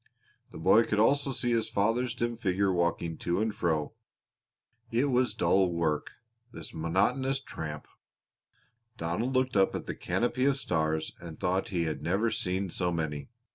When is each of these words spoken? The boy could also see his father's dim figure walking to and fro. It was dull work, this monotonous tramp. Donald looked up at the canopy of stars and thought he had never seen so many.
The 0.51 0.57
boy 0.57 0.83
could 0.85 0.97
also 0.97 1.31
see 1.31 1.51
his 1.51 1.69
father's 1.69 2.15
dim 2.15 2.35
figure 2.35 2.73
walking 2.73 3.17
to 3.19 3.39
and 3.39 3.53
fro. 3.53 3.93
It 4.89 5.11
was 5.11 5.35
dull 5.35 5.71
work, 5.71 6.13
this 6.51 6.73
monotonous 6.73 7.39
tramp. 7.39 7.87
Donald 8.97 9.35
looked 9.35 9.55
up 9.55 9.75
at 9.75 9.85
the 9.85 9.93
canopy 9.93 10.45
of 10.45 10.57
stars 10.57 11.11
and 11.19 11.39
thought 11.39 11.69
he 11.69 11.83
had 11.83 12.01
never 12.01 12.31
seen 12.31 12.71
so 12.71 12.91
many. 12.91 13.29